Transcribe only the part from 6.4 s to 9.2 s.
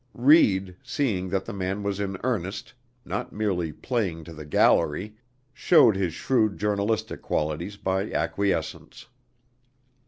journalistic qualities by acquiescence.